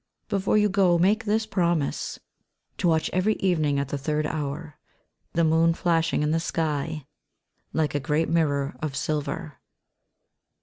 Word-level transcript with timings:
Before 0.29 0.57
you 0.57 0.67
go, 0.67 0.97
make 0.97 1.25
this 1.25 1.45
promise— 1.45 2.17
To 2.79 2.87
watch 2.87 3.11
every 3.13 3.35
evening 3.35 3.77
at 3.77 3.89
the 3.89 3.99
third 3.99 4.25
hour 4.25 4.79
The 5.33 5.43
moon 5.43 5.75
flashing 5.75 6.23
in 6.23 6.31
the 6.31 6.39
sky 6.39 7.05
Like 7.71 7.93
a 7.93 7.99
great 7.99 8.27
mirror 8.27 8.75
of 8.81 8.95
silver. 8.95 9.59